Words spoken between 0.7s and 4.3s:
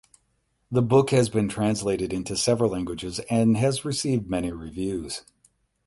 The book has been translated into several languages and has received